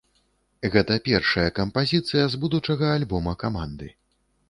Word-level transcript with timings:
Гэта 0.75 0.97
першая 1.09 1.45
кампазіцыя 1.61 2.25
з 2.35 2.43
будучага 2.47 2.93
альбома 2.97 3.41
каманды. 3.49 3.97